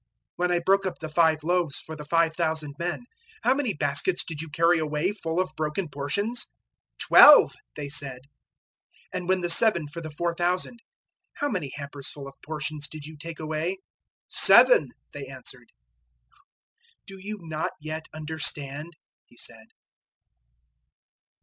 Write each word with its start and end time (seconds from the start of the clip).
008:019 0.01 0.07
When 0.37 0.51
I 0.53 0.59
broke 0.65 0.85
up 0.87 0.97
the 0.97 1.09
five 1.09 1.43
loaves 1.43 1.77
for 1.77 1.95
the 1.95 2.05
5,000 2.05 2.73
men, 2.79 3.05
how 3.43 3.53
many 3.53 3.75
baskets 3.75 4.23
did 4.23 4.41
you 4.41 4.49
carry 4.49 4.79
away 4.79 5.11
full 5.13 5.39
of 5.39 5.55
broken 5.55 5.89
portions?" 5.89 6.47
"Twelve," 6.97 7.53
they 7.75 7.87
said. 7.87 8.21
008:020 9.13 9.19
"And 9.19 9.29
when 9.29 9.41
the 9.41 9.49
seven 9.51 9.87
for 9.87 10.01
the 10.01 10.09
4,000, 10.09 10.79
how 11.33 11.49
many 11.49 11.71
hampers 11.75 12.09
full 12.09 12.27
of 12.27 12.33
portions 12.43 12.87
did 12.87 13.05
you 13.05 13.15
take 13.15 13.39
away?" 13.39 13.77
"Seven," 14.27 14.89
they 15.13 15.27
answered. 15.27 15.67
008:021 17.05 17.05
"Do 17.05 17.19
you 17.19 17.37
not 17.41 17.73
yet 17.79 18.07
understand?" 18.11 18.93
He 19.27 19.37
said. 19.37 19.67